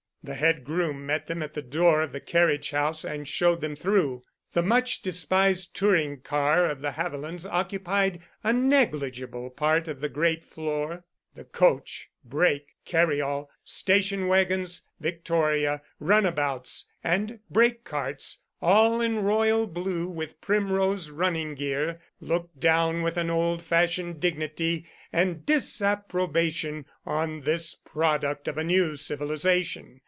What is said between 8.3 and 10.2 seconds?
a negligible part of the